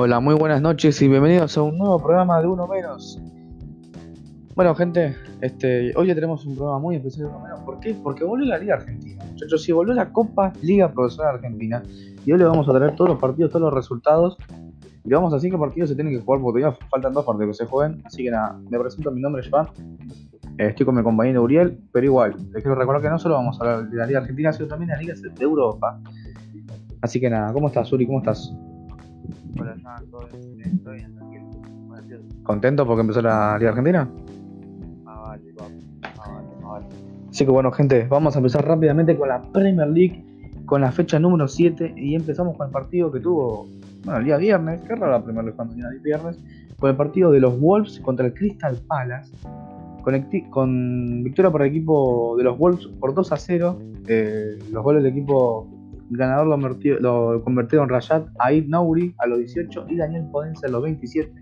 [0.00, 3.20] Hola, muy buenas noches y bienvenidos a un nuevo programa de Uno Menos.
[4.54, 7.60] Bueno, gente, este, hoy ya tenemos un programa muy especial de Uno Menos.
[7.62, 7.96] ¿Por qué?
[8.00, 9.24] Porque volvió la Liga Argentina.
[9.28, 11.82] Muchachos, si volvió la Copa Liga Profesional Argentina.
[12.24, 14.36] Y hoy le vamos a traer todos los partidos, todos los resultados.
[15.04, 17.64] Y vamos a cinco partidos se tienen que jugar porque todavía faltan dos partidos que
[17.64, 18.00] se jueguen.
[18.04, 19.66] Así que nada, me presento, mi nombre es Joan.
[20.58, 23.60] Eh, estoy con mi compañero Uriel, pero igual, les quiero recordar que no solo vamos
[23.60, 26.00] a hablar de la Liga Argentina, sino también de la Liga de Europa.
[27.00, 28.06] Así que nada, ¿cómo estás, Uri?
[28.06, 28.54] ¿Cómo estás?
[29.56, 31.48] Todo tranquilo.
[32.42, 34.08] ¿Contento porque empezó la Liga Argentina?
[35.06, 35.74] Ah, vale, papi.
[36.02, 36.86] Ah, vale, ah, vale.
[37.30, 40.24] Así que bueno, gente, vamos a empezar rápidamente con la Premier League,
[40.64, 43.68] con la fecha número 7, y empezamos con el partido que tuvo,
[44.04, 46.38] bueno, el día viernes, qué raro la Premier League cuando el viernes,
[46.78, 49.32] con el partido de los Wolves contra el Crystal Palace,
[50.50, 55.02] con, victoria por el equipo de los Wolves por 2 a 0, eh, los goles
[55.02, 55.68] del equipo
[56.10, 60.82] ganador lo, convirtió- lo Rayad Aid Nouri a los 18 y Daniel Podense a los
[60.82, 61.32] 27.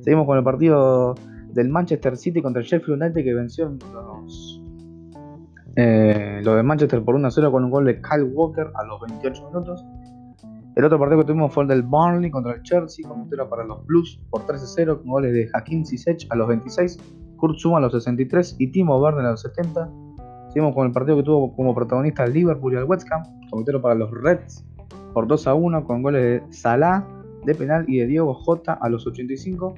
[0.00, 1.14] Seguimos con el partido
[1.52, 4.62] del Manchester City contra el Sheffield United que venció los,
[5.76, 8.84] eh, lo de Manchester por 1 a 0 con un gol de Kyle Walker a
[8.84, 9.84] los 28 minutos.
[10.76, 13.64] El otro partido que tuvimos fue el del Burnley contra el Chelsea, con victoria para
[13.64, 16.98] los Blues por 3 a 0 con goles de Hakim Ziyech a los 26,
[17.36, 19.88] Kurt Zuma a los 63 y Timo Werner a los 70.
[20.54, 23.24] Seguimos con el partido que tuvo como protagonista Liverpool y el West Ham,
[23.56, 24.64] victoria para los Reds
[25.12, 27.04] por 2 a 1 con goles de Salah
[27.44, 29.74] de penal y de Diego Jota a los 85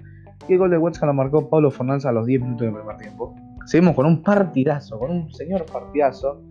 [0.47, 2.75] y el gol de West Ham lo marcó Pablo Fernández a los 10 minutos del
[2.75, 3.35] primer tiempo.
[3.65, 6.43] Seguimos con un partidazo, con un señor partidazo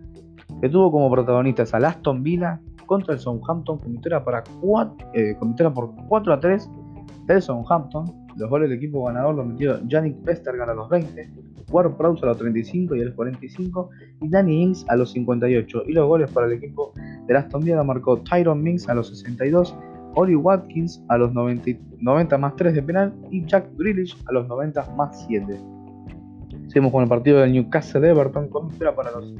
[0.60, 4.00] que tuvo como protagonistas al Aston Villa contra el Southampton con
[5.14, 5.36] eh,
[5.72, 6.70] por 4 a 3
[7.26, 8.26] del Southampton.
[8.34, 11.30] Los goles del equipo ganador los metió Yannick Westergaard a los 20,
[11.70, 13.90] Ward Prowse a los 35 y a los 45
[14.22, 15.82] y Danny Ings a los 58.
[15.86, 16.92] Y los goles para el equipo
[17.26, 19.74] del Aston Villa marcó Tyron Mings a los 62,
[20.14, 24.32] Oli Watkins a los 90, y- 90 más 3 de penal y Jack Grealish a
[24.32, 25.58] los 90 más 7.
[26.68, 29.34] Seguimos con el partido del Newcastle Everton con victoria para los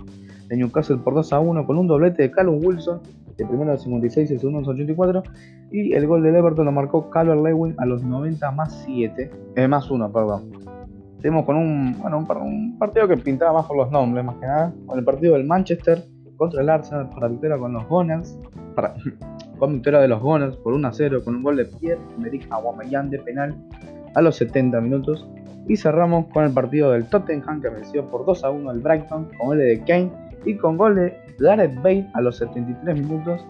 [0.48, 3.00] de Newcastle por 2 a 1 con un doblete de Callum Wilson,
[3.38, 5.22] el primero al 56 y el segundo al 84.
[5.72, 9.68] Y el gol del Everton lo marcó Calvert Lewin a los 90 más 7, eh,
[9.68, 10.50] más 1, perdón.
[11.44, 14.46] Con un, bueno, un, par- un partido que pintaba más por los nombres, más que
[14.46, 16.02] nada, con el partido del Manchester
[16.36, 18.38] contra el Arsenal para victoria con los Gunners,
[18.74, 18.94] para,
[19.58, 23.08] con victoria de los Gunners por 1 a 0 con un gol de Pierre-Emerick Aubameyang
[23.10, 23.54] de penal
[24.14, 25.26] a los 70 minutos.
[25.68, 29.28] Y cerramos con el partido del Tottenham que venció por 2 a 1 al Brighton
[29.36, 30.10] con gol de Kane
[30.44, 33.44] y con gol de Gareth Bale a los 73 minutos.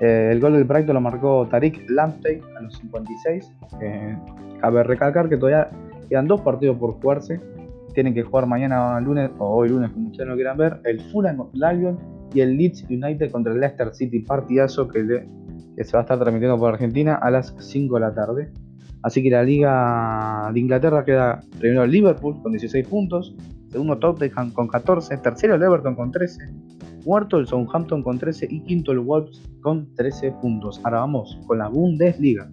[0.00, 3.52] Eh, el gol del Brighton lo marcó Tariq Lamptey a los 56.
[3.80, 4.16] Eh,
[4.60, 5.70] cabe recalcar que todavía
[6.08, 7.40] quedan dos partidos por jugarse.
[7.94, 10.80] Tienen que jugar mañana lunes o hoy lunes, como ustedes lo quieran ver.
[10.84, 11.98] El Fulham contra el Albion
[12.34, 14.20] y el Leeds United contra el Leicester City.
[14.20, 18.50] Partidazo que, se va a estar transmitiendo por Argentina a las 5 de la tarde.
[19.02, 23.34] Así que la Liga de Inglaterra queda primero el Liverpool con 16 puntos,
[23.68, 26.38] segundo Tottenham con 14, tercero el Everton con 13,
[27.04, 30.80] cuarto el Southampton con 13 y quinto el Wolves con 13 puntos.
[30.84, 32.48] Ahora vamos con la Bundesliga.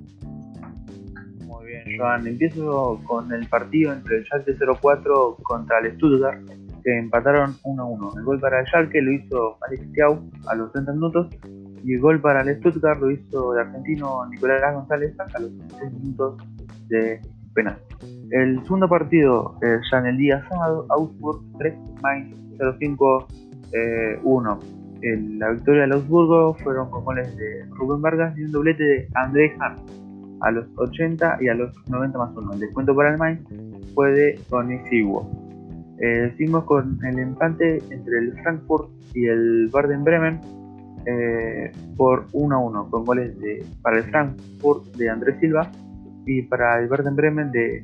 [2.00, 2.26] Joan.
[2.28, 6.42] Empiezo con el partido entre el Schalke 04 contra el Stuttgart,
[6.84, 8.12] que empataron 1 a 1.
[8.18, 11.28] El gol para el Schalke lo hizo Alex Thiaw a los 30 minutos
[11.84, 15.94] y el gol para el Stuttgart lo hizo el argentino Nicolás González a los 16
[15.94, 16.38] minutos
[16.88, 17.20] de
[17.54, 17.78] penal.
[18.32, 19.56] El segundo partido,
[19.92, 22.36] ya en el día sábado, Augsburg 3, Mainz
[22.80, 23.28] 05
[23.74, 24.60] eh, 1.
[25.02, 29.08] El- la victoria del Augsburgo fueron con goles de Rubén Vargas y un doblete de
[29.16, 29.76] André Hahn
[30.42, 32.54] a los 80 y a los 90 más 1.
[32.54, 33.42] El descuento para el Mainz
[33.94, 35.30] fue de Tony Siwo.
[36.00, 40.40] Eh, seguimos con el empate entre el Frankfurt y el Baden Bremen
[41.06, 45.70] eh, por 1 a 1, con goles de, para el Frankfurt de Andrés Silva
[46.26, 47.84] y para el Baden Bremen de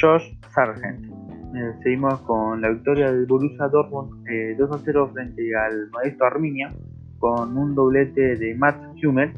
[0.00, 1.06] Josh Sargent.
[1.54, 6.24] Eh, seguimos con la victoria del Borussia Dortmund eh, 2 a 0 frente al Modesto
[6.24, 6.74] Arminia
[7.18, 9.32] con un doblete de Matt Hummel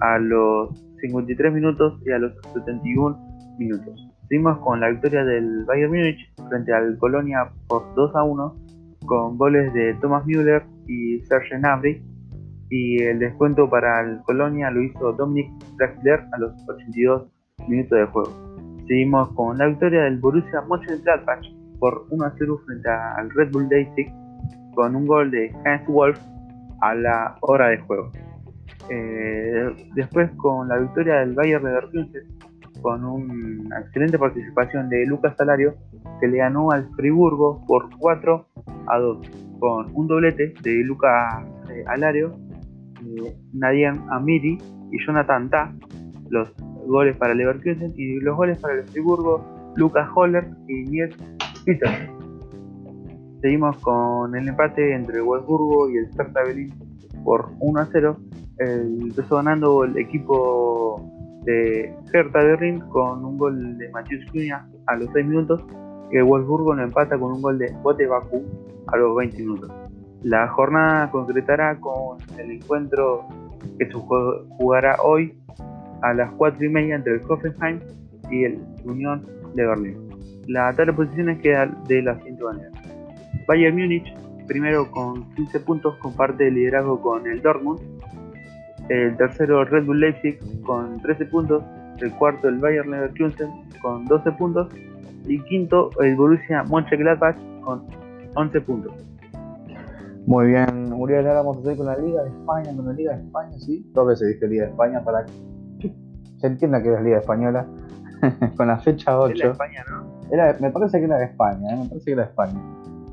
[0.00, 4.08] a los 53 minutos y a los 71 minutos.
[4.28, 8.56] Seguimos con la victoria del Bayern Múnich frente al Colonia por 2 a 1
[9.06, 12.02] con goles de Thomas Müller y Serge Gnabry
[12.70, 17.28] y el descuento para el Colonia lo hizo Dominic Draxler a los 82
[17.68, 18.30] minutos de juego.
[18.88, 21.46] Seguimos con la victoria del Borussia Mönchengladbach
[21.78, 24.12] por 1 a 0 frente al Red Bull Leipzig
[24.74, 26.18] con un gol de Hans Wolf
[26.80, 28.10] a la hora de juego.
[28.88, 32.22] Eh, después con la victoria del Bayern Leverkusen
[32.80, 35.74] con una excelente participación de Lucas Salario
[36.20, 38.46] que le ganó al Friburgo por 4
[38.86, 42.38] a 2 con un doblete de Lucas eh, Alario,
[43.02, 44.58] eh, Nadian Amiri
[44.92, 45.74] y Jonathan Ta
[46.30, 46.52] los
[46.86, 51.16] goles para Leverkusen y los goles para el Friburgo, Lucas Holler y Niels
[51.64, 51.88] Peter.
[53.40, 56.72] Seguimos con el empate entre Wolfsburgo y el Hertha Berlin
[57.24, 58.16] por 1 a 0.
[58.58, 61.02] Empezó ganando el equipo
[61.44, 65.62] de Hertha Berlin con un gol de Matheus Cunha a los 6 minutos
[66.10, 68.42] que Wolfsburgo lo empata con un gol de Bote Baku
[68.88, 69.70] a los 20 minutos.
[70.22, 73.26] La jornada concretará con el encuentro
[73.78, 75.38] que se jugará hoy
[76.02, 77.80] a las 4 y media entre el Hoffenheim
[78.30, 79.96] y el Unión de Berlín.
[80.48, 82.70] La tabla de posiciones queda de la siguiente manera.
[83.46, 84.14] Bayern Múnich,
[84.46, 87.80] primero con 15 puntos, comparte el liderazgo con el Dortmund.
[88.88, 91.62] El tercero Red Bull Leipzig con 13 puntos.
[92.00, 93.50] El cuarto el Bayern Leverkusen
[93.82, 94.68] con 12 puntos.
[95.26, 97.84] Y quinto el Borussia Mönchengladbach con
[98.34, 98.92] 11 puntos.
[100.26, 103.16] Muy bien, Muriel, ahora vamos a seguir con la Liga de España, con la Liga
[103.16, 103.88] de España, sí.
[103.92, 105.94] Dos veces dije Liga de España para que
[106.38, 107.66] se entienda que es Liga Española.
[108.56, 109.34] con la fecha 8.
[109.36, 110.06] Era España, ¿no?
[110.60, 111.76] me parece que era de España, ¿eh?
[111.76, 112.60] me parece que era de España.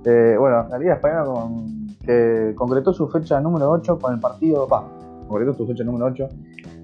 [0.05, 4.67] Eh, bueno, la Liga Española con, que concretó su fecha número 8 con el partido,
[4.67, 4.83] va,
[5.27, 6.29] concretó su fecha número 8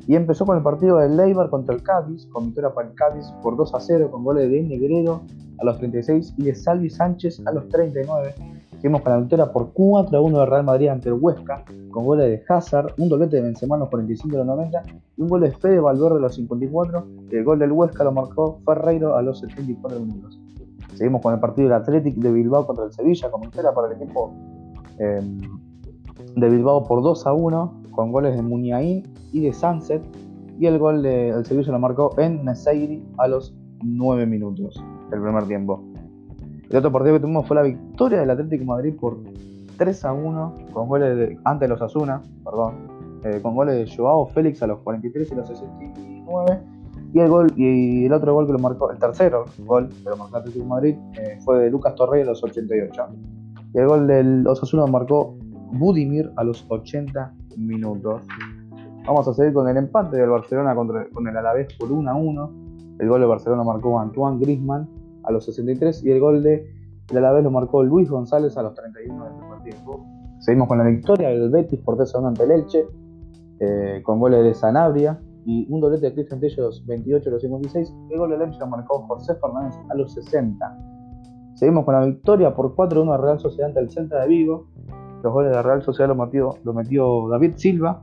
[0.07, 3.25] y empezó con el partido del Leibar contra el Cádiz, con victoria para el Cádiz
[3.43, 5.21] por 2 a 0 con goles de Negrero
[5.59, 8.33] a los 36 y de Salvi Sánchez a los 39
[8.79, 12.05] Seguimos con la victoria por 4 a 1 de Real Madrid ante el Huesca, con
[12.05, 14.83] goles de Hazard, un doblete de Benzema a los 45 de los 90
[15.17, 17.05] y un gol de Fede Valverde a los 54.
[17.29, 20.39] Y el gol del Huesca lo marcó Ferreiro a los 74 minutos.
[20.95, 24.01] Seguimos con el partido del Athletic de Bilbao contra el Sevilla, con victoria para el
[24.01, 24.33] equipo
[24.97, 25.41] em,
[26.37, 29.03] de Bilbao por 2 a 1, con goles de Muniain
[29.33, 30.01] y de Sunset.
[30.57, 33.53] Y el gol del Sevilla lo marcó en Neseiri a los
[33.83, 34.81] 9 minutos
[35.11, 35.83] del primer tiempo.
[36.69, 39.17] El otro partido que tuvimos fue la victoria del Atlético de Madrid por
[39.77, 42.75] 3 a 1, con goles de, ante los Asuna, perdón,
[43.25, 46.61] eh, con goles de Joao Félix a los 43 y los 69.
[47.13, 50.15] Y el gol, y el otro gol que lo marcó, el tercero gol que lo
[50.15, 53.07] marcó el Atlético de Madrid eh, fue de Lucas Torrey a los 88.
[53.73, 55.35] Y el gol del Osasuna lo marcó
[55.73, 58.23] Budimir a los 80 minutos.
[59.05, 62.15] Vamos a seguir con el empate del Barcelona contra, con el Alavés por 1 a
[62.15, 62.51] 1.
[62.99, 64.87] El gol de Barcelona marcó Antoine Griezmann
[65.23, 66.67] a los 63 y el gol de,
[67.11, 70.05] la vez lo marcó Luis González a los 31 del primer tiempo.
[70.39, 72.85] Seguimos con la victoria del Betis por 3 ante el Elche,
[73.59, 77.31] eh, con goles de Sanabria y un doblete de Cristian Tello a los 28 a
[77.33, 77.93] los 56.
[78.09, 80.77] El gol del Elche lo marcó José Fernández a los 60.
[81.55, 84.67] Seguimos con la victoria por 4-1 a Real Sociedad ante el Celta de Vigo.
[85.23, 88.01] Los goles de Real Sociedad lo metió, lo metió David Silva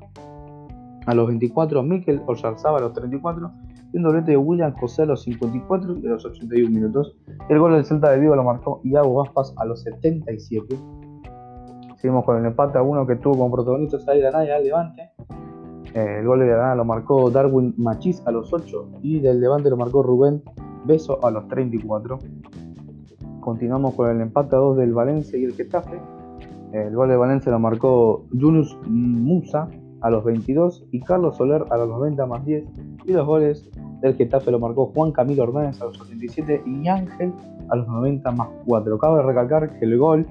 [1.07, 3.51] a los 24, Mikel Oyarzaba a los 34
[3.97, 7.17] un doblete de William José a los 54 y a los 81 minutos.
[7.49, 10.77] El gol del Celta de Vigo lo marcó Iago Aspas a los 77.
[11.97, 15.11] Seguimos con el empate a uno que tuvo como protagonista salir Granada y al Levante.
[15.95, 19.71] Eh, el gol de Granada lo marcó Darwin Machís a los 8 y del Levante
[19.71, 20.43] lo marcó Rubén
[20.85, 22.19] Beso a los 34.
[23.41, 25.99] Continuamos con el empate a 2 del Valencia y el Getafe.
[26.73, 29.69] El gol de Valencia lo marcó Yunus Musa
[30.01, 32.65] a los 22 y Carlos Soler a los 90 más 10
[33.05, 33.71] y los goles
[34.01, 37.33] del Getafe lo marcó Juan Camilo Hernández a los 87 y Ángel
[37.69, 38.99] a los 90 más 4.
[38.99, 40.27] Cabe recalcar que el gol,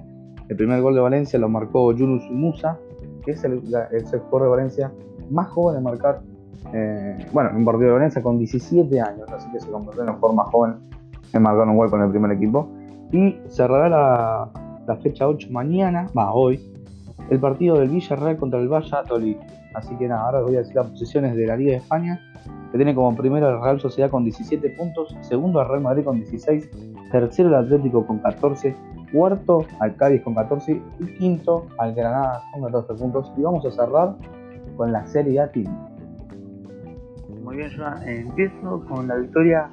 [0.47, 2.77] el primer gol de Valencia lo marcó Yunus Musa,
[3.23, 4.91] que es el, el sector de Valencia
[5.29, 6.21] más joven de marcar,
[6.73, 10.15] eh, bueno, en partido de Valencia con 17 años, así que se convirtió en el
[10.15, 10.75] jugador más joven
[11.33, 12.69] en marcar un gol con el primer equipo.
[13.11, 14.51] Y cerrará la,
[14.87, 16.59] la fecha 8 mañana, va hoy,
[17.29, 19.37] el partido del Villarreal contra el Valladolid.
[19.73, 22.19] Así que nada, ahora voy a decir las posiciones de la Liga de España,
[22.71, 26.17] que tiene como primero el Real Sociedad con 17 puntos, segundo al Real Madrid con
[26.17, 26.69] 16,
[27.11, 28.75] tercero el Atlético con 14,
[29.11, 33.31] cuarto al Cádiz con 14 y quinto al Granada con 14 puntos.
[33.37, 34.15] Y vamos a cerrar
[34.77, 35.73] con la Serie A Team.
[37.43, 39.69] Muy bien, yo empiezo con la victoria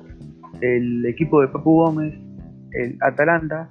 [0.60, 2.14] del equipo de Papu Gómez,
[2.72, 3.68] el Atalanta,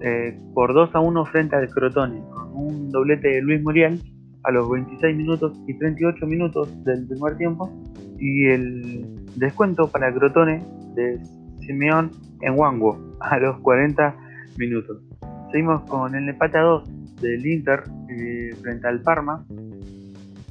[0.00, 4.00] eh, por 2 a 1 frente al Crotone, con un doblete de Luis Muriel
[4.44, 7.70] a los 26 minutos y 38 minutos del primer tiempo
[8.18, 10.64] y el descuento para Crotone
[10.94, 11.18] de
[11.60, 12.12] Simeón
[12.42, 14.14] en Wango a los 40
[14.56, 15.02] minutos.
[15.50, 19.44] Seguimos con el empate a 2 del Inter eh, frente al Parma.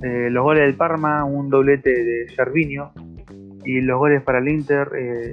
[0.04, 2.92] Eh, los goles del Parma, un doblete de Gervinho
[3.64, 4.90] y los goles para el Inter,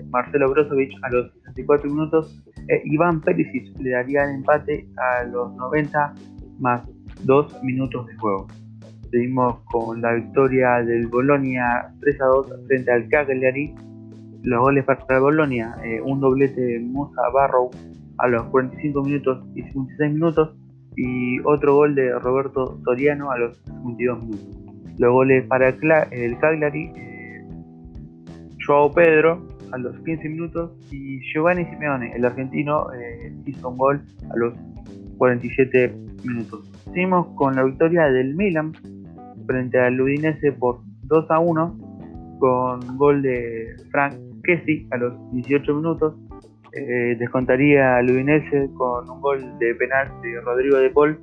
[0.08, 5.54] Marcelo Brozovic a los 64 minutos eh, Iván Perisic le daría el empate a los
[5.54, 6.14] 90
[6.58, 6.82] más
[7.24, 8.46] 2 minutos de juego.
[9.10, 13.74] Seguimos con la victoria del Bolonia 3 a 2 frente al Cagliari.
[14.42, 17.70] Los goles para el Bolonia, eh, un doblete de Musa Barrow
[18.18, 20.56] a los 45 minutos y 56 minutos
[20.96, 24.48] y otro gol de Roberto Soriano a los 52 minutos.
[24.98, 27.42] Los goles para el, Cagliari, eh,
[28.64, 34.02] Joao Pedro a los 15 minutos y Giovanni Simeone, el argentino, eh, hizo un gol
[34.30, 34.54] a los
[35.18, 35.94] 47
[36.24, 36.70] minutos.
[36.84, 38.72] Seguimos con la victoria del Milan
[39.46, 41.78] frente al Udinese por 2 a 1
[42.38, 46.14] con gol de Frank Kessi a los 18 minutos.
[46.72, 51.18] Eh, descontaría al Udinese con un gol de penal de Rodrigo de Paul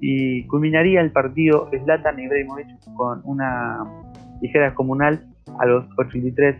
[0.00, 3.84] y culminaría el partido Zlatan Ibrahimovic con una
[4.40, 5.20] ligera comunal
[5.58, 6.56] a los 83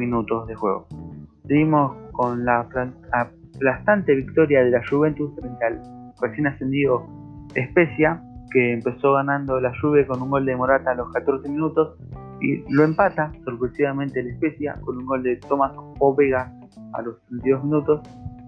[0.00, 0.88] minutos de juego.
[1.46, 2.66] Seguimos con la
[3.12, 5.80] aplastante victoria de la Juventus frente al
[6.20, 7.06] recién ascendido
[7.54, 11.96] Especia, que empezó ganando la Juve con un gol de Morata a los 14 minutos
[12.40, 16.52] y lo empata sorpresivamente el Especia con un gol de Tomás Ovega
[16.94, 18.00] a los 32 minutos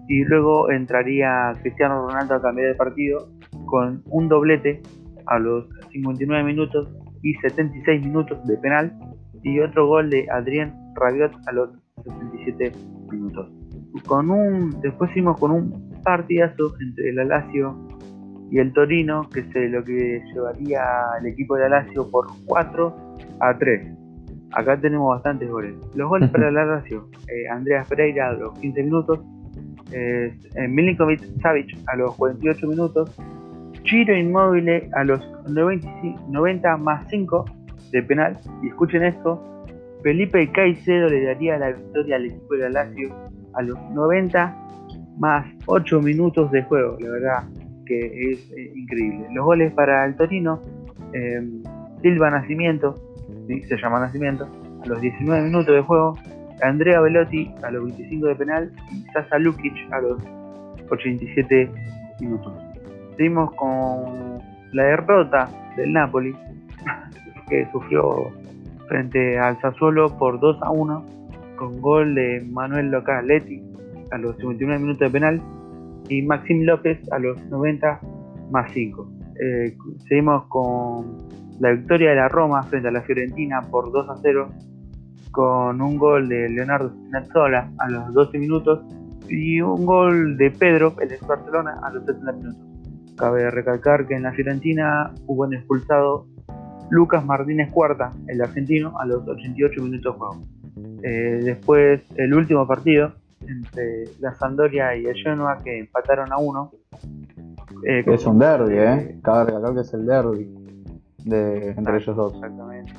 [0.09, 3.29] y luego entraría Cristiano Ronaldo a cambiar de partido
[3.67, 4.83] con un doblete
[5.27, 6.89] a los 59 minutos
[7.23, 8.93] y 76 minutos de penal
[9.43, 11.71] y otro gol de Adrien Rabiot a los
[12.05, 12.73] 67
[13.11, 13.49] minutos.
[14.07, 17.77] Con un, después seguimos con un partidazo entre el Alacio
[18.51, 20.83] y el Torino, que es lo que llevaría
[21.17, 23.99] al equipo de Alacio por 4 a 3.
[24.53, 25.75] Acá tenemos bastantes goles.
[25.95, 29.21] Los goles para el Alacio, eh, Andreas Pereira a los 15 minutos,
[29.93, 30.35] eh,
[30.69, 33.17] Milinkovic Savic a los 48 minutos,
[33.85, 37.45] Chiro Inmóvil a los 90 más 5
[37.91, 38.39] de penal.
[38.63, 39.43] Y escuchen esto,
[40.03, 43.15] Felipe Caicedo le daría la victoria al equipo de Lazio
[43.55, 44.57] a los 90
[45.19, 46.97] más 8 minutos de juego.
[47.01, 47.45] La verdad
[47.87, 49.27] que es eh, increíble.
[49.33, 50.61] Los goles para el Torino,
[51.13, 51.63] em,
[52.01, 52.95] Silva Nacimiento,
[53.47, 54.49] se llama Nacimiento,
[54.83, 56.17] a los 19 minutos de juego.
[56.63, 60.23] Andrea Velotti a los 25 de penal y Sasa Lukic a los
[60.91, 61.71] 87
[62.21, 62.53] minutos.
[63.17, 64.39] Seguimos con
[64.73, 66.35] la derrota del Napoli,
[67.49, 68.31] que sufrió
[68.93, 71.07] frente al Sassuolo por 2 a 1,
[71.57, 73.63] con gol de Manuel Localetti
[74.11, 75.43] a los 59 minutos de penal
[76.11, 78.01] y Maxim López a los 90
[78.51, 79.11] más 5.
[79.41, 79.75] Eh,
[80.07, 81.27] seguimos con
[81.59, 84.51] la victoria de la Roma frente a la Fiorentina por 2 a 0
[85.31, 88.81] con un gol de Leonardo Spinazzola a los 12 minutos
[89.27, 93.17] y un gol de Pedro, el ex Barcelona, a los 70 minutos.
[93.17, 96.27] Cabe recalcar que en la Fiorentina hubo un expulsado
[96.93, 100.47] Lucas Martínez Cuarta, el argentino, a los 88 minutos de juego.
[101.03, 106.71] Eh, después, el último partido entre la Sampdoria y el Genoa, que empataron a uno.
[107.87, 109.19] Eh, es un derby, ¿eh?
[109.23, 110.55] Cabe recalcar que es el derby
[111.25, 112.35] de, entre ellos dos.
[112.35, 112.93] Exactamente.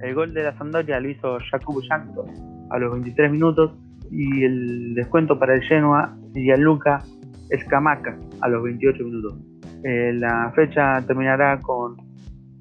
[0.00, 2.26] El gol de la Sampdoria lo hizo Jakub Jankto
[2.68, 3.72] a los 23 minutos
[4.10, 7.02] y el descuento para el Genoa sería Luca
[7.48, 9.51] Escamaca a los 28 minutos.
[9.84, 11.96] Eh, la fecha terminará con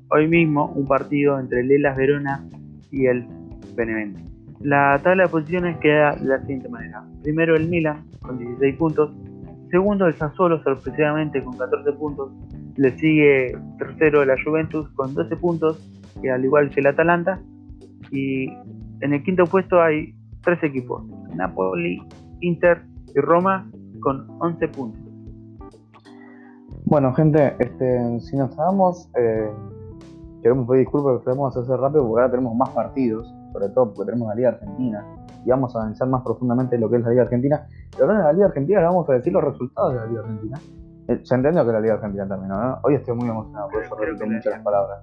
[0.09, 2.43] hoy mismo un partido entre el Elas Verona
[2.91, 3.25] y el
[3.75, 4.19] Benevento.
[4.59, 7.03] La tabla de posiciones queda de la siguiente manera.
[7.23, 9.11] Primero el Milan con 16 puntos.
[9.71, 12.31] Segundo el Sassuolo sorpresivamente con 14 puntos.
[12.77, 17.39] Le sigue tercero la Juventus con 12 puntos, y al igual que el Atalanta.
[18.11, 18.49] Y
[19.01, 20.13] en el quinto puesto hay
[20.43, 21.03] tres equipos.
[21.35, 22.01] Napoli,
[22.41, 22.81] Inter
[23.15, 23.69] y Roma
[24.01, 25.10] con 11 puntos.
[26.91, 29.49] Bueno, gente, este, si nos damos, eh,
[30.41, 34.11] queremos pedir disculpas, pero queremos hacer rápido porque ahora tenemos más partidos, sobre todo porque
[34.11, 35.05] tenemos la Liga Argentina
[35.45, 37.65] y vamos a analizar más profundamente lo que es la Liga Argentina.
[37.91, 40.19] Pero ahora en la Liga Argentina le vamos a decir los resultados de la Liga
[40.19, 40.59] Argentina.
[41.07, 42.79] Eh, se entendió que la Liga Argentina terminó, ¿no?
[42.83, 44.99] Hoy estoy muy emocionado, por eso repito muchas palabras.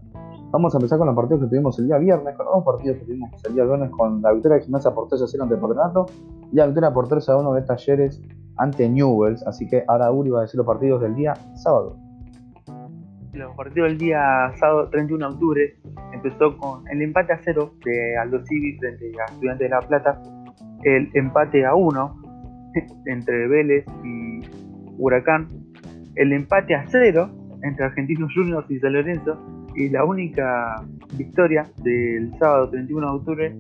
[0.50, 2.99] Vamos a empezar con los partidos que tuvimos el día viernes, con los dos partidos
[2.99, 5.57] que tuvimos el día viernes, con la victoria de Gimnasia por 3 a 0 ante
[5.57, 6.04] Patronato
[6.52, 8.21] y la victoria por 3 a 1 de Talleres
[8.58, 9.46] ante Newells.
[9.46, 11.96] Así que ahora Uri va a decir los partidos del día sábado.
[13.32, 15.76] Los partidos del día sábado 31 de octubre
[16.12, 20.20] empezó con el empate a 0 de Aldo Civi frente a Estudiantes de La Plata,
[20.82, 22.22] el empate a 1
[23.06, 24.40] entre Vélez y
[24.98, 25.46] Huracán,
[26.16, 27.30] el empate a 0
[27.62, 29.38] entre Argentinos Juniors y San Lorenzo
[29.74, 30.82] y la única
[31.16, 33.56] victoria del sábado 31 de octubre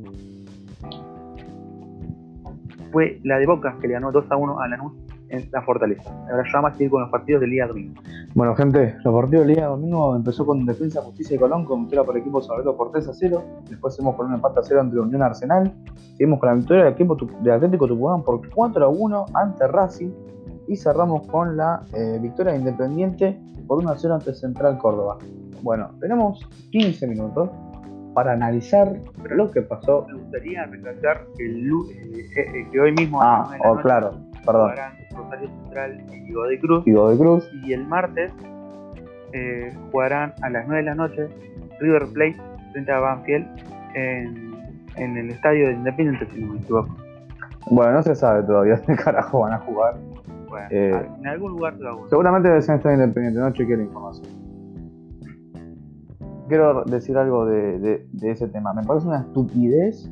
[2.92, 4.92] fue la de Boca, que le ganó 2 a 1 a Lanús
[5.28, 6.10] en la Fortaleza.
[6.30, 8.00] Ahora ya vamos a seguir con los partidos del día domingo.
[8.34, 12.04] Bueno, gente, los partidos del día domingo empezó con Defensa, Justicia y Colón, con victoria
[12.04, 13.44] por el equipo Sabreto por 3 a 0.
[13.68, 15.72] Después seguimos con un empate a 0 entre Unión Arsenal.
[16.16, 20.10] Seguimos con la victoria del equipo de Atlético Tucumán por 4 a 1 ante Racing.
[20.66, 25.18] Y cerramos con la eh, victoria de Independiente por 1 a 0 ante Central Córdoba.
[25.62, 27.50] Bueno, tenemos 15 minutos
[28.18, 28.96] para analizar
[29.30, 30.04] lo que pasó.
[30.08, 34.10] Me gustaría recalcar que, el, eh, eh, que hoy mismo ah, oh, claro,
[34.44, 34.72] perdón.
[35.14, 36.82] Rosario Central y Godoy Cruz.
[36.84, 37.48] Y Cruz.
[37.62, 38.32] Y el martes
[39.34, 41.28] eh, jugarán a las 9 de la noche
[41.78, 42.36] River Plate
[42.72, 43.46] frente a Banfield
[43.94, 44.52] en,
[44.96, 46.96] en el estadio de Independiente, si no me equivoco.
[47.70, 49.94] Bueno, no se sabe todavía qué carajo van a jugar.
[50.48, 51.94] Bueno, Eh, en algún lugar de la.
[52.10, 54.47] Seguramente debe ser en Estadio Independiente, no chequeé la información.
[56.48, 58.72] Quiero decir algo de, de- de ese tema.
[58.72, 60.10] Me parece una estupidez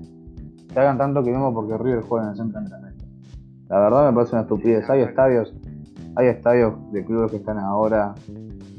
[0.73, 3.05] que hagan tanto que mismo porque River juega en el centro de entrenamiento.
[3.69, 4.89] La verdad me parece una estupidez.
[4.91, 5.55] Hay estadios,
[6.17, 8.15] hay estadios de clubes que están ahora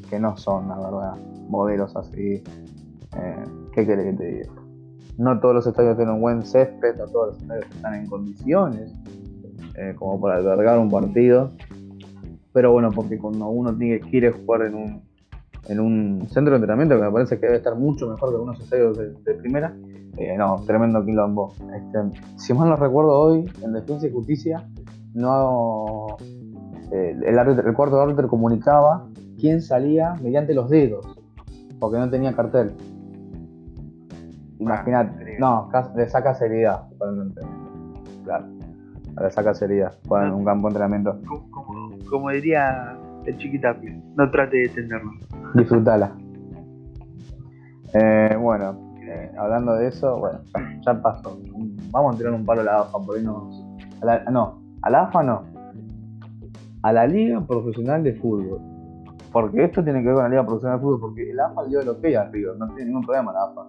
[0.09, 1.15] que no son, la verdad,
[1.49, 2.43] modelos así.
[3.17, 4.51] Eh, ¿Qué querés que te diga?
[5.17, 8.93] No todos los estadios tienen un buen césped, no todos los estadios están en condiciones
[9.75, 11.51] eh, como para albergar un partido.
[12.53, 15.01] Pero bueno, porque cuando uno tiene- quiere jugar en un,
[15.69, 18.59] en un centro de entrenamiento, que me parece que debe estar mucho mejor que algunos
[18.59, 19.75] estadios de, de primera,
[20.17, 21.53] eh, no, tremendo quilombo.
[21.75, 22.00] Este,
[22.38, 24.67] si mal no recuerdo hoy, en Defensa y Justicia,
[25.13, 26.17] no
[26.91, 29.07] eh, el, árbitro- el cuarto árbitro comunicaba
[29.39, 31.05] quién salía mediante los dedos,
[31.79, 32.71] porque no tenía cartel.
[34.59, 38.01] Imagínate, Ah, no, le saca seriedad para el entrenamiento.
[38.24, 38.45] Claro,
[39.21, 41.19] le saca seriedad para un campo de entrenamiento.
[41.27, 42.97] Como, como- como diría
[43.27, 45.12] el chiquitapio, no trate de tenerlo.
[45.53, 46.12] Disfrutala.
[47.93, 50.39] Eh, bueno, eh, hablando de eso, bueno,
[50.86, 51.38] ya, pasó.
[51.91, 53.65] Vamos a tirar un palo a la AFA, por ahí nos-
[54.01, 55.43] a la- no, a la AFA no.
[56.84, 58.60] A la Liga Profesional de Fútbol.
[59.31, 61.81] Porque esto tiene que ver con la Liga Profesional de Fútbol, porque el AFA dio
[61.81, 63.67] el ok a River, no tiene ningún problema la AFA.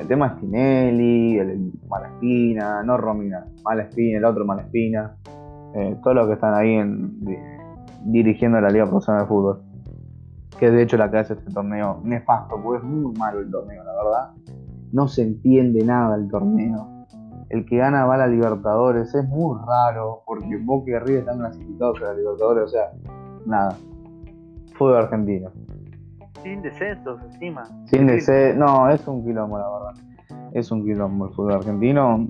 [0.00, 5.16] El tema es Tinelli, el, el Malaspina, no Romina, Malaspina, el otro Malaspina,
[5.74, 7.18] eh, todos los que están ahí en,
[8.04, 9.68] dirigiendo la Liga Profesional de Fútbol
[10.58, 13.82] que de hecho la que hace este torneo nefasto, porque es muy malo el torneo,
[13.84, 14.30] la verdad.
[14.92, 17.06] No se entiende nada el torneo.
[17.48, 21.38] El que gana va a la Libertadores, es muy raro, porque Boca y River están
[21.38, 22.90] clasificados a la Libertadores, o sea,
[23.46, 23.76] nada.
[24.74, 25.50] Fútbol argentino.
[26.42, 27.64] Sin descensos encima.
[27.86, 29.94] Sin deseo, no, es un quilombo, la verdad.
[30.52, 32.26] Es un quilombo el fútbol argentino.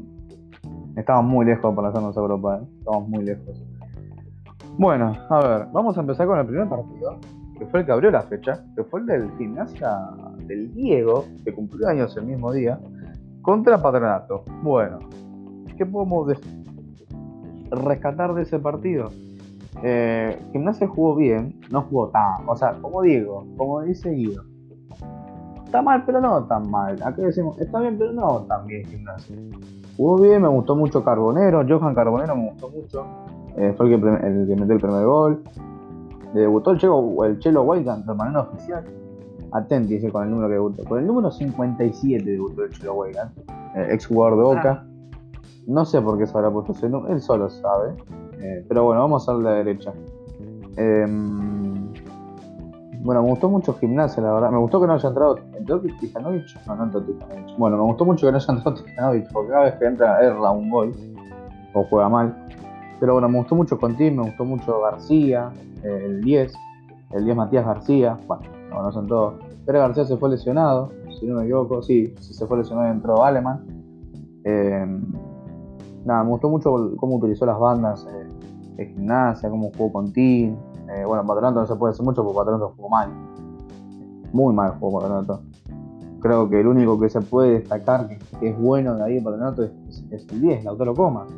[0.97, 2.67] Estamos muy lejos para hacernos Europa, ¿eh?
[2.79, 3.65] estamos muy lejos.
[4.79, 7.19] Bueno, a ver, vamos a empezar con el primer partido,
[7.59, 9.99] que fue el que abrió la fecha, que fue el del gimnasia
[10.47, 12.79] del Diego, que cumplió años el mismo día,
[13.43, 14.45] contra Patronato.
[14.63, 15.01] Bueno,
[15.77, 16.39] ¿qué podemos de-
[17.73, 19.11] rescatar de ese partido?
[19.83, 24.43] Eh, gimnasia jugó bien, no jugó tan, o sea, como digo, como dice Guido,
[25.65, 26.95] está mal, pero no tan mal.
[27.03, 29.37] Acá decimos, está bien, pero no tan bien Gimnasia.
[29.97, 33.05] Jugó bien, me gustó mucho Carbonero, Johan Carbonero me gustó mucho.
[33.59, 35.43] Eh, fue el que, prim- el que metió el primer gol.
[36.35, 38.85] Le debutó el Chelo, el Chelo de manera oficial.
[39.53, 40.85] Atenti dice con el número que debutó.
[40.85, 43.31] Con el número 57 debutó el Chelo Weigand,
[43.75, 44.85] eh, ex jugador de Boca.
[45.67, 47.95] No sé por qué se habrá puesto ese número, él solo sabe.
[48.41, 49.93] Eh, pero bueno, vamos a la derecha.
[50.77, 51.93] Em,
[53.03, 54.51] bueno, me gustó mucho gimnasia, la verdad.
[54.51, 55.37] Me gustó que no haya entrado.
[55.57, 56.45] ¿Entró Tijanovic?
[56.67, 57.57] No, no entró Tijanovic.
[57.57, 60.51] Bueno, me gustó mucho que no haya entrado Tijanovic, porque cada vez que entra erra
[60.51, 60.93] un gol.
[61.75, 62.35] O juega mal.
[63.01, 65.51] Pero bueno, me gustó mucho Contín, me gustó mucho García,
[65.85, 66.53] eh, el 10.
[67.13, 68.19] El 10 Matías García.
[68.27, 69.35] Bueno, lo conocen todos.
[69.65, 71.83] Pero García se fue lesionado, si no me equivoco.
[71.83, 73.65] Sí, se fue lesionado y entró Aleman.
[74.45, 75.03] Em,
[76.05, 78.07] nada, me gustó mucho cómo utilizó las bandas
[78.79, 80.57] eh, gimnasia, cómo jugó con Team.
[80.91, 83.11] Eh, bueno, Patronato no se puede decir mucho porque Patronato jugó mal.
[84.33, 85.41] Muy mal jugó Patronato.
[86.21, 89.63] Creo que el único que se puede destacar que, es bueno de ahí de Patronato
[89.65, 91.29] es, es- es el 10, Lautaro Comas.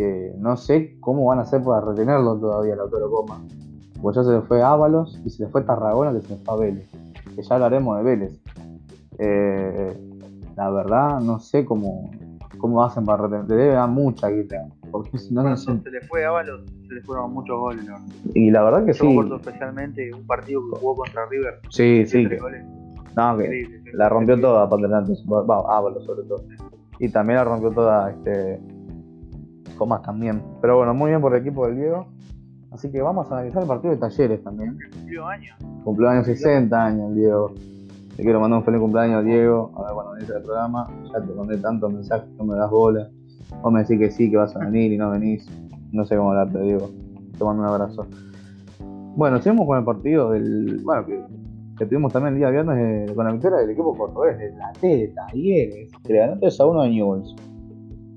[0.00, 3.38] Que no sé cómo van a hacer para retenerlo todavía, Lautaro Comas.
[4.00, 6.54] Pues ya se le fue Ábalos y se le fue Tarragona que se le fue
[6.54, 6.88] a Vélez.
[7.36, 8.40] Que ya hablaremos de Vélez.
[9.18, 9.94] Eh,
[10.56, 12.10] la verdad, no sé cómo,
[12.56, 13.46] cómo hacen para retener.
[13.50, 14.68] Le debe dar mucha guita.
[14.90, 15.78] Porque si no, no sé.
[15.82, 17.84] se le fue a Ábalos, se le fueron muchos goles.
[17.84, 18.00] la.
[18.34, 19.08] Y la verdad que Yo sí.
[19.08, 21.60] recuerdo especialmente un partido que jugó contra River.
[21.68, 22.26] Sí, sí.
[23.16, 23.82] No, que Increíble.
[23.92, 25.12] la rompió toda Patronato.
[25.28, 26.42] Va, Ábalos sobre todo.
[26.98, 28.58] Y también la rompió toda este.
[29.80, 30.42] Comas también.
[30.60, 32.06] Pero bueno, muy bien por el equipo del Diego.
[32.70, 34.76] Así que vamos a analizar el partido de talleres también.
[34.92, 35.56] Cumplió años.
[35.82, 37.54] Cumpleaños 60 años el Diego.
[38.14, 39.72] Te quiero mandar un feliz cumpleaños Diego.
[39.74, 40.86] A ver cuando venís al programa.
[41.10, 43.08] Ya te mandé tantos mensajes, no me das bola.
[43.62, 45.48] Vos me decís que sí, que vas a venir y no venís.
[45.92, 46.90] No sé cómo hablarte, Diego.
[47.38, 48.06] Te mando un abrazo.
[49.16, 50.82] Bueno, seguimos con el partido del.
[50.84, 51.24] Bueno, que,
[51.78, 54.72] que tuvimos también el día viernes eh, con la victoria del equipo cordobés, de la
[54.72, 57.34] T de Talleres, que le ganó 3 a 1 a Newell's.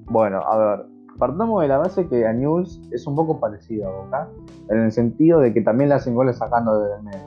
[0.08, 0.93] Bueno, a ver,
[1.24, 4.28] partamos de la base que a Newell's es un poco parecido a Boca,
[4.70, 7.20] en el sentido de que también le hacen goles sacando desde el medio.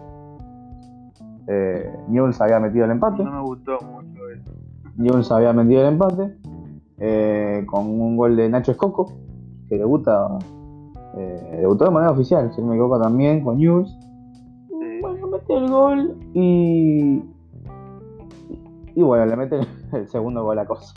[1.49, 3.25] Eh, Newell's había metido el empate.
[3.25, 4.51] No me gustó mucho eso.
[4.97, 6.37] Newell's había metido el empate
[6.99, 9.15] eh, con un gol de Nacho Escoco,
[9.67, 10.29] que debuta,
[11.17, 13.97] eh, debutó de manera oficial, si no me equivoco también, con Newell's.
[14.69, 15.01] Sí.
[15.01, 17.25] Bueno, mete el gol y.
[18.95, 19.61] Y bueno, le mete
[19.93, 20.93] el segundo gol a cosa.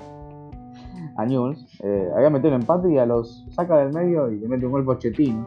[1.19, 1.65] A Newell's.
[1.83, 4.71] Eh, había metido el empate y a los saca del medio y le mete un
[4.71, 5.45] gol Pochettino.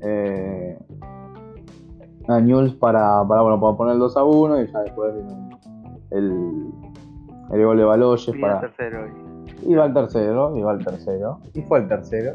[0.00, 0.76] Eh,
[2.26, 5.14] a Newell's para, para, bueno, para poner el 2 a 1 y ya después
[6.10, 6.70] el,
[7.52, 8.60] el gol de Baloyes Y para.
[8.60, 9.06] tercero.
[9.62, 11.40] Y Iba al tercero, iba al tercero.
[11.54, 12.34] Y fue el tercero.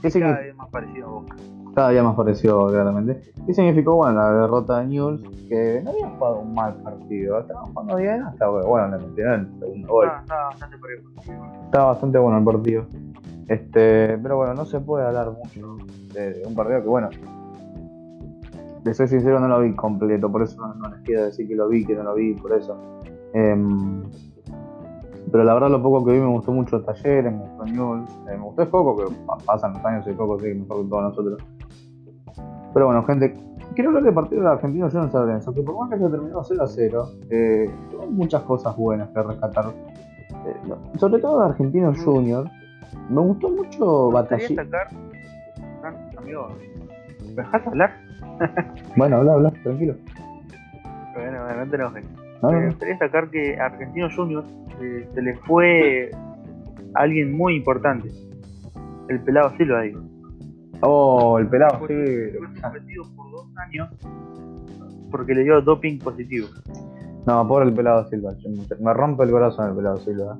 [0.00, 1.36] ¿Qué cada vez más parecido a Boca.
[1.74, 3.22] Cada día más pareció claramente.
[3.46, 3.96] ¿Qué significó?
[3.96, 7.40] Bueno, la derrota de Newell's, que no había jugado un mal partido.
[7.40, 10.08] Estaba jugando bien hasta bueno, le metieron el segundo gol.
[10.10, 11.08] Ah, estaba bastante parejo.
[11.64, 12.86] Estaba bastante bueno el partido.
[13.48, 15.76] Este, pero bueno, no se puede hablar mucho
[16.14, 17.08] de, de un partido que bueno.
[18.84, 21.54] De ser sincero no lo vi completo, por eso no, no les quiero decir que
[21.54, 22.76] lo vi, que no lo vi, por eso.
[23.32, 24.02] Em,
[25.30, 28.36] pero la verdad lo poco que vi me gustó mucho Talleres, me gustó Newell's, eh,
[28.36, 30.88] me gustó el Coco, que pa- pasan los años y el Coco sigue mejor que
[30.90, 31.38] todos nosotros.
[32.74, 33.36] Pero bueno, gente,
[33.74, 35.12] quiero hablar del partido de Argentino Juniors
[35.44, 39.08] San que por más que se terminó 0 a 0, eh, tuvo muchas cosas buenas
[39.10, 39.66] que rescatar.
[39.66, 42.50] Eh, no, sobre todo de Argentinos Juniors,
[43.08, 46.48] me gustó mucho Fran, amigo,
[47.28, 47.92] ¿me dejas hablar?
[48.96, 49.94] Bueno, habla, habla, tranquilo.
[51.14, 52.04] Bueno, no te enojes.
[52.42, 54.46] Me gustaría destacar que a Argentinos Juniors
[54.80, 56.10] eh, se le fue
[56.94, 58.08] alguien muy importante.
[59.08, 60.00] El pelado Silva, digo.
[60.82, 62.38] Oh, el pelado, Fue, sí.
[62.38, 63.88] fue suspendido por dos años
[65.12, 66.48] porque le dio doping positivo.
[67.26, 68.32] No, pobre el pelado Silva.
[68.80, 70.36] Me rompe el corazón el pelado Silva.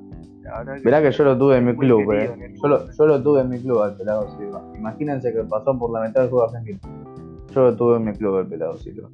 [0.83, 2.53] Verá que yo lo tuve en mi club, querido eh.
[2.61, 4.61] Yo lo, yo lo tuve en mi club al pelado Silva.
[4.75, 6.79] Imagínense que pasó por la mitad del fútbol argentino.
[7.53, 9.09] Yo lo tuve en mi club el pelado Silva.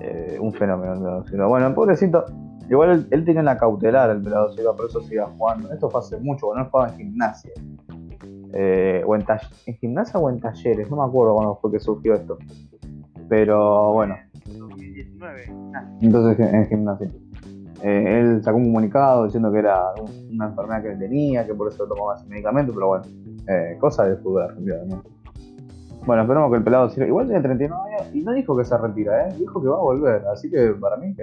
[0.00, 1.46] Eh, un fenómeno el pelado Silva.
[1.46, 2.26] Bueno, el pobrecito,
[2.68, 5.72] igual él, él tenía la cautelar el pelado Silva, por eso siga jugando.
[5.72, 7.52] Esto fue hace mucho, cuando él jugaba en gimnasia.
[8.52, 9.24] Eh, o en,
[9.80, 12.38] gimnasia o en talleres, no me acuerdo cuándo fue que surgió esto.
[13.28, 15.52] Pero bueno, 2019.
[15.74, 17.10] Ah, entonces en gimnasia.
[17.82, 21.54] Eh, él sacó un comunicado diciendo que era un- una enfermedad que él tenía, que
[21.54, 23.04] por eso tomaba ese medicamento, pero bueno,
[23.48, 25.02] eh, cosa del fútbol argentino.
[26.06, 27.06] Bueno, esperemos que el pelado siga.
[27.06, 29.34] Igual tiene 39 años y no dijo que se retira, ¿eh?
[29.38, 30.24] dijo que va a volver.
[30.32, 31.14] Así que para mí,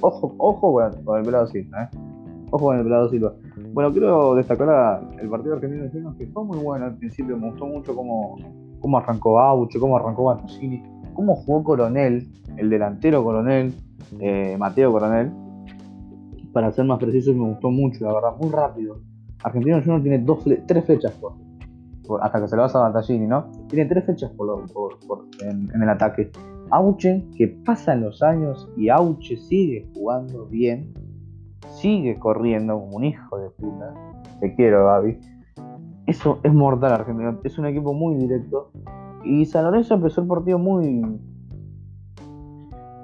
[0.00, 0.72] ojo, ojo
[1.04, 1.96] con, el pelado Silva, ¿eh?
[2.52, 3.34] Ojo con el pelado Silva.
[3.72, 7.36] Bueno, quiero destacar el partido argentino de Juniors, que fue muy bueno al principio.
[7.36, 8.36] Me gustó mucho cómo,
[8.80, 10.82] cómo arrancó Auche, cómo arrancó Battaglini,
[11.14, 13.72] cómo jugó Coronel, el delantero Coronel,
[14.18, 15.30] eh, Mateo Coronel.
[16.52, 18.96] Para ser más preciso, me gustó mucho, la verdad, muy rápido.
[19.44, 21.34] Argentino Juniors tiene dos fle- tres flechas por,
[22.06, 23.46] por- hasta que se lo vas a Battaglini, ¿no?
[23.68, 24.98] Tiene tres flechas por- por-
[25.42, 26.30] en, en el ataque.
[26.72, 30.92] Auche, que pasan los años y Auche sigue jugando bien,
[31.68, 33.94] sigue corriendo como un hijo de puta.
[34.40, 35.18] Te quiero, Gaby.
[36.06, 37.38] Eso es mortal, Argentina.
[37.44, 38.70] Es un equipo muy directo.
[39.24, 41.04] Y San Lorenzo empezó el partido muy.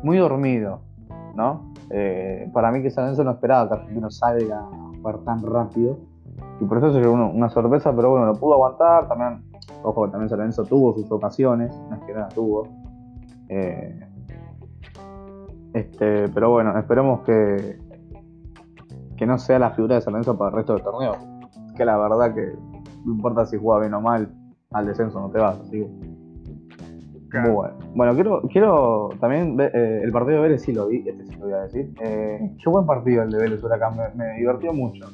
[0.03, 0.81] muy dormido,
[1.35, 1.73] ¿no?
[1.91, 5.99] Eh, para mí que San Lorenzo no esperaba que Argentino salga a jugar tan rápido.
[6.61, 9.09] Y por eso se llevó una, sorpresa, pero bueno, lo pudo aguantar.
[9.09, 9.45] También,
[9.83, 12.67] ojo, que también San Lorenzo tuvo sus ocasiones, no es que nada tuvo.
[13.49, 14.01] Eh,
[15.75, 17.79] este, pero bueno, esperemos que,
[19.17, 21.13] que no sea la figura de San Lorenzo para el resto del torneo.
[21.77, 22.53] Que la verdad que
[23.05, 24.29] no importa si juega bien o mal,
[24.73, 25.59] al descenso no te vas.
[25.61, 26.17] Así que,
[27.29, 27.49] Claro.
[27.49, 27.75] muy bueno.
[27.95, 31.35] Bueno, quiero, quiero también ver, eh, el partido de Vélez sí lo vi, este sí
[31.37, 31.93] lo voy a decir.
[32.01, 35.07] Eh, qué buen partido el de Vélez Huracán, me, me divirtió mucho.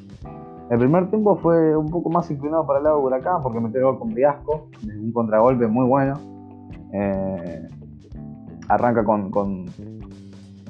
[0.71, 3.79] El primer tiempo fue un poco más inclinado para el lado de Huracán porque metió
[3.81, 6.15] el gol con Briasco, un contragolpe muy bueno.
[6.93, 7.69] Eh,
[8.69, 9.65] arranca con, con,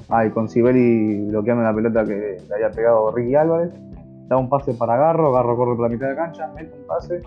[0.09, 3.71] ay, con Sibeli bloqueando la pelota que le había pegado Ricky Álvarez.
[4.27, 7.21] Da un pase para Garro, Garro corre por la mitad de cancha, mete un pase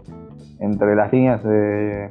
[0.61, 2.11] entre las líneas de,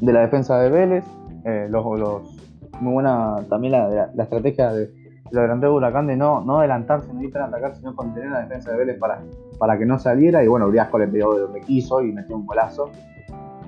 [0.00, 1.04] la defensa de Vélez.
[1.44, 2.36] Eh, los, los-
[2.80, 4.90] muy buena también la, la- la estrategia de
[5.30, 8.70] lo delantero de Huracán de no, no adelantarse, no a atacar, sino contener la defensa
[8.72, 9.20] de Vélez para,
[9.58, 10.42] para que no saliera.
[10.42, 12.90] Y bueno, Briasco le pegó de donde quiso y metió un golazo.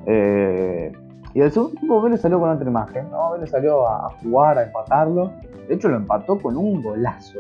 [0.07, 0.91] Eh,
[1.35, 3.33] y el segundo tiempo Vélez salió con otra imagen, ¿no?
[3.33, 5.33] Vélez salió a, a jugar, a empatarlo.
[5.69, 7.39] De hecho lo empató con un golazo.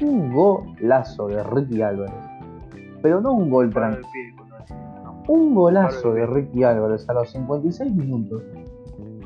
[0.00, 2.14] Un golazo de Ricky Álvarez.
[3.00, 4.42] Pero no un gol tranquilo.
[5.28, 8.42] Un golazo de Ricky Álvarez a los 56 minutos.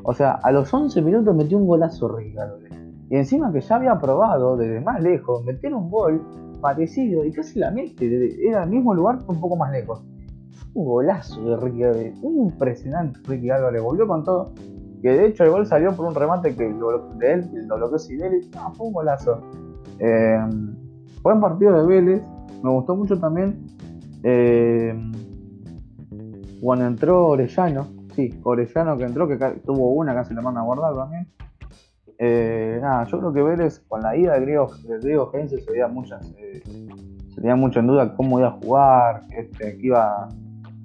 [0.03, 2.71] O sea, a los 11 minutos metió un golazo Ricky Álvarez.
[3.09, 6.21] Y encima que ya había probado desde más lejos meter un gol
[6.61, 8.47] parecido y casi la mete.
[8.47, 10.03] Era el mismo lugar, pero un poco más lejos.
[10.73, 12.15] Un golazo de Ricky Álvarez.
[12.23, 13.81] Impresionante Ricky Álvarez.
[13.81, 14.53] Volvió con todo.
[15.01, 17.99] Que de hecho el gol salió por un remate que lo, de él, lo bloqueó
[17.99, 18.49] Sibeli.
[18.55, 19.41] No, fue un golazo.
[19.99, 20.39] Eh,
[21.21, 22.21] buen partido de Vélez.
[22.63, 23.67] Me gustó mucho también.
[24.23, 24.95] eh,
[26.61, 30.95] cuando entró Orellano, sí, Orellano que entró, que tuvo una, casi la manda a guardar
[30.95, 31.27] también.
[32.17, 34.69] Eh, nada, yo creo que Vélez con la ida del griego,
[35.01, 36.63] griego Gense se veía muchas, eh,
[37.35, 40.27] tenía mucho en duda cómo iba a jugar, este, que iba,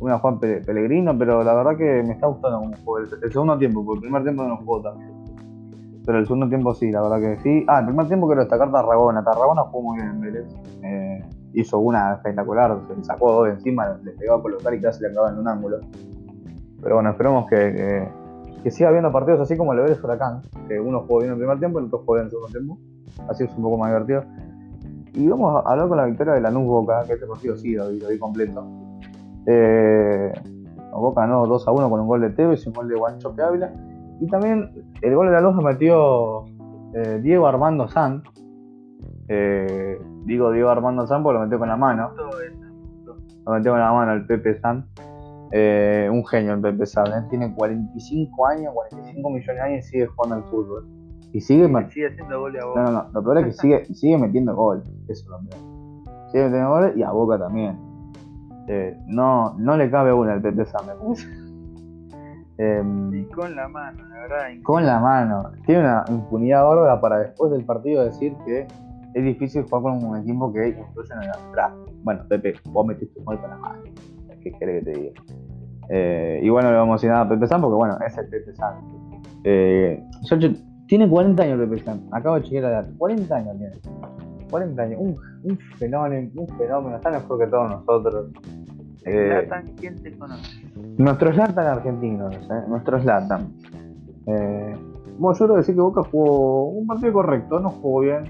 [0.08, 3.58] iba a jugar Pellegrino, pero la verdad que me está gustando cómo jugó el, segundo
[3.58, 5.10] tiempo, porque el primer tiempo no jugó también.
[6.04, 7.64] Pero el segundo tiempo sí, la verdad que sí.
[7.68, 9.22] Ah, el primer tiempo quiero destacar Tarragona.
[9.22, 10.56] Tarragona jugó muy bien en Vélez.
[10.82, 15.08] Eh, hizo una espectacular, se sacó dos encima, le pegó a colocar y casi le
[15.08, 15.78] acababa en un ángulo.
[16.80, 18.08] Pero bueno, esperemos que
[18.62, 21.38] que siga habiendo partidos así como el Everest Huracán, que uno jugó bien en el
[21.38, 22.78] primer tiempo y el otro jugó bien en el segundo tiempo.
[23.28, 24.24] Así es un poco más divertido.
[25.14, 27.88] Y vamos a hablar con la victoria de Lanús Boca, que este partido sí lo
[27.88, 28.64] vi, completo.
[29.46, 30.32] Eh,
[30.92, 33.42] Boca no 2 a 1 con un gol de Tevez y un gol de Guanchope
[33.42, 33.72] Ávila.
[34.20, 36.44] Y también el gol de Lanús lo metió
[36.94, 38.22] eh, Diego Armando San.
[39.28, 42.12] Eh, digo Diego Armando San porque lo metió con la mano.
[43.44, 44.86] Lo metió con la mano el Pepe San.
[45.54, 50.06] Eh, un genio el Pepe Sable, tiene 45 años, 45 millones de años y sigue
[50.06, 50.88] jugando al fútbol.
[51.32, 52.82] Y sigue, sigue haciendo goles a Boca.
[52.82, 54.82] No, no, no, lo peor es que sigue, sigue metiendo gol.
[55.08, 56.30] Eso es lo peor.
[56.30, 57.91] Sigue metiendo goles y a Boca también.
[58.68, 60.94] Eh, no, no le cabe una al Pepe Sable.
[62.58, 64.46] Em, y con la mano, la verdad.
[64.62, 65.50] Con la mano.
[65.66, 68.66] Tiene una impunidad bárbara para después del partido decir que
[69.14, 71.72] es difícil jugar con un equipo que incluye en el atrás.
[72.02, 73.82] Bueno, Pepe, vos metiste un gol con la mano.
[74.42, 75.22] ¿Qué querés que te diga?
[75.88, 78.28] Eh, y bueno, le vamos a decir nada a Pepe San porque bueno, es el
[78.28, 78.74] Pepe San.
[79.44, 80.02] Eh,
[80.86, 82.88] tiene 40 años Pepe San, acabo de chequear la edad.
[82.98, 83.74] 40 años tiene.
[84.52, 88.26] 40 años, un, un fenómeno, un fenómeno, está mejor que todos nosotros.
[89.04, 89.48] Eh,
[89.80, 90.64] ¿quién te conoce?
[90.98, 93.52] Nuestros Latan argentinos, eh, nuestros Latan.
[94.26, 94.76] Eh,
[95.18, 98.24] bueno, yo creo que decir que Boca jugó un partido correcto, no jugó bien.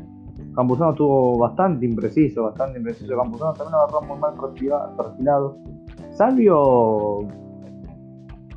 [0.55, 3.17] Campuzano estuvo bastante impreciso, bastante impreciso.
[3.17, 4.35] Campuzano también agarró muy mal
[4.97, 5.59] perfilado.
[6.13, 7.27] Salvio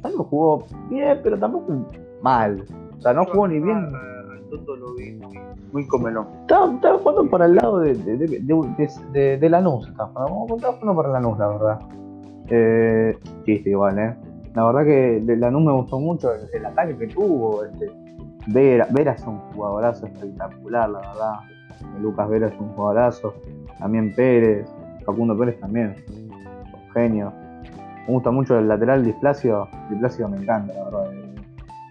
[0.02, 1.90] Salvio jugó bien, pero tampoco
[2.22, 2.64] mal.
[2.98, 3.92] O sea, no jugó ni bien.
[4.56, 5.40] Al Toto lo vi muy,
[5.72, 6.28] muy comelón.
[6.42, 9.88] Estaba, jugando para el lado de, de, de, de, Lanús.
[9.90, 11.80] Estaba jugando para Lanús, la verdad.
[12.50, 14.16] Eh, chiste igual, ¿eh?
[14.54, 17.66] La verdad que de Lanús me gustó mucho el, ataque que tuvo.
[17.66, 17.92] Este,
[18.48, 21.34] Vera, Vera es un jugadorazo espectacular, la verdad.
[22.00, 23.34] Lucas Vera es un jugadorazo.
[23.80, 24.68] También Pérez,
[25.06, 25.96] Facundo Pérez también.
[26.94, 27.34] genio.
[28.08, 29.68] Me gusta mucho el lateral Displacio.
[29.90, 31.25] Displacio me encanta, la verdad.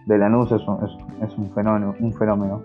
[0.07, 0.79] De Lanús es un,
[1.23, 2.62] es, un, fenómeno, un fenómeno.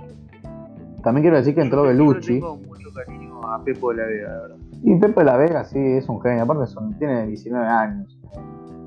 [1.04, 2.40] También quiero decir que entró Belucci.
[2.40, 4.56] Yo tengo mucho cariño a Pepo de la Vega, la verdad.
[4.84, 6.44] Y Pepo de la Vega sí, es un genio.
[6.44, 8.20] Aparte son, tiene 19 años.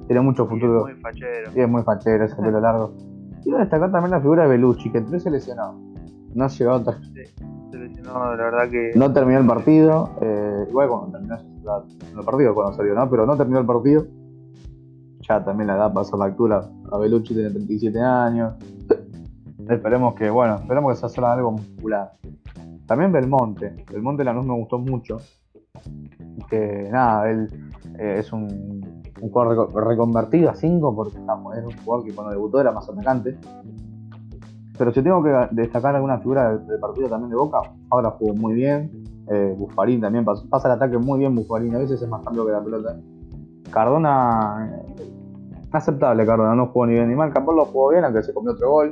[0.07, 0.87] Tiene mucho futuro.
[0.87, 1.51] Es muy fachero.
[1.55, 2.93] Y es muy fachero, ese pelo largo.
[3.43, 5.81] Quiero destacar también la figura de Belucci, que entró y se lesionó.
[6.35, 7.25] No llegó a sí,
[7.71, 8.91] se lesionó, la verdad que.
[8.95, 10.11] No terminó el partido.
[10.21, 13.09] Eh, igual cuando terminó el partido, cuando salió, ¿no?
[13.09, 14.07] Pero no terminó el partido
[15.23, 16.69] ya también la edad pasó factura.
[16.91, 18.55] A Belucci tiene 37 años.
[19.69, 22.13] esperemos que, bueno, esperemos que se haga algo muscular.
[22.87, 23.85] También Belmonte.
[23.91, 25.19] Belmonte la luz me gustó mucho.
[26.49, 27.49] Que nada, él
[27.99, 32.73] eh, es un, jugador reconvertido a 5 porque es un jugador que cuando debutó era
[32.73, 33.39] más atacante.
[34.77, 38.55] Pero si tengo que destacar alguna figura del, partido también de Boca, ahora jugó muy
[38.55, 38.91] bien.
[39.29, 42.53] Eh, Buffarín también pasa, el ataque muy bien Buffarín, a veces es más cambio que
[42.53, 42.97] la pelota.
[43.71, 44.83] Cardona,
[45.73, 47.33] aceptable Cardona, no jugó ni bien ni mal.
[47.35, 48.91] lo jugó bien, aunque se comió otro gol.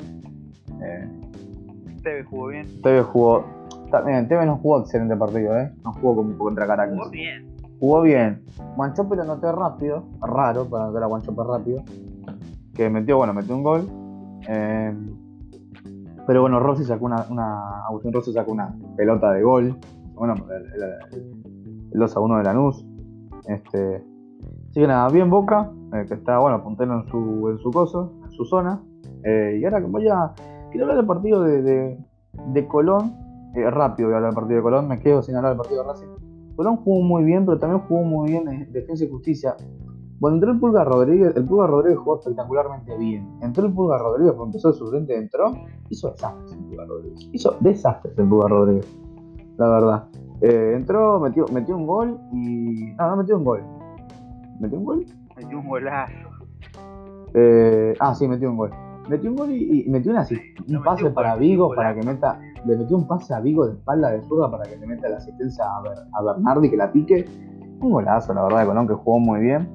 [0.82, 1.08] Eh,
[2.02, 2.66] Tevez jugó bien.
[2.82, 3.44] Tevez jugó.
[3.90, 5.72] También, Tevez no jugó excelente partido, ¿eh?
[5.84, 6.96] No jugó como contra Caracas.
[6.96, 7.56] Jugó bien.
[7.78, 8.44] Jugó bien.
[8.76, 11.82] Guanchope lo noté rápido, raro para notar a Guanchope rápido.
[12.74, 13.88] Que metió, bueno, metió un gol.
[14.48, 14.94] Eh,
[16.26, 17.86] pero bueno, Rossi sacó una, una.
[17.86, 19.76] Agustín Rossi sacó una pelota de gol.
[20.14, 20.82] Bueno, el,
[21.92, 22.86] el 2 a 1 de Lanús.
[23.46, 24.04] Este,
[24.70, 28.12] Así que nada, bien Boca, eh, que está, bueno, puntero en su, en su coso,
[28.24, 28.80] en su zona.
[29.24, 30.32] Eh, y ahora voy a.
[30.70, 31.98] Quiero hablar del partido de,
[32.52, 33.12] de, Colón.
[33.56, 35.82] Eh, rápido voy a hablar del partido de Colón, me quedo sin hablar del partido
[35.82, 36.06] de Racing.
[36.54, 39.56] Colón jugó muy bien, pero también jugó muy bien en Defensa y Justicia.
[40.20, 43.28] Cuando entró el Pulga Rodríguez, el Pulga Rodríguez jugó espectacularmente bien.
[43.42, 45.52] Entró el Pulga Rodríguez, cuando empezó el suplente, entró,
[45.88, 47.28] hizo desastres el Pulga Rodríguez.
[47.32, 48.86] Hizo desastres el Pulga Rodríguez,
[49.56, 50.08] la verdad.
[50.42, 52.92] entró, metió, metió un gol y.
[52.96, 53.79] No, no metió un gol
[54.60, 55.06] ¿Metió un gol?
[55.36, 56.12] Metió un golazo.
[57.34, 58.70] Eh, ah, sí, metió un gol.
[59.08, 60.26] Metió un gol y, metió una,
[60.68, 62.38] un pase para Vigo para que meta.
[62.66, 65.16] Le metió un pase a Vigo de espalda de zurda para que le meta la
[65.16, 67.24] asistencia a, a Bernardi que la pique.
[67.80, 69.68] Un golazo, la verdad, de Colón que jugó muy bien.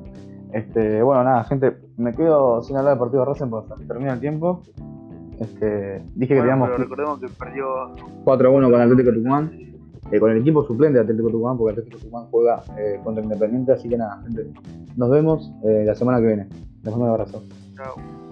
[0.54, 4.20] Este, bueno, nada, gente, me quedo sin hablar del partido de Racing porque termina el
[4.20, 4.62] tiempo.
[5.40, 6.70] Este, dije que teníamos.
[6.70, 9.52] Pero recordemos que perdió 4-1 con el Atlético Tucumán.
[10.12, 13.72] Eh, con el equipo suplente de Atlético Tucumán, porque Atlético Tucumán juega eh, contra Independiente,
[13.72, 14.24] así que nada,
[14.96, 16.48] nos vemos eh, la semana que viene.
[16.84, 17.44] Les mando un abrazo.
[17.76, 18.25] Chao.